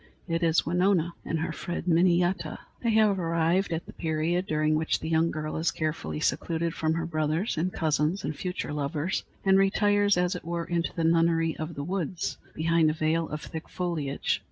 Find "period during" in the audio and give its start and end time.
3.93-4.73